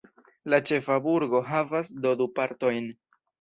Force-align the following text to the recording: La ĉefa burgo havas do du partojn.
La 0.53 0.59
ĉefa 0.69 0.97
burgo 1.07 1.41
havas 1.51 1.93
do 2.07 2.15
du 2.23 2.29
partojn. 2.41 2.91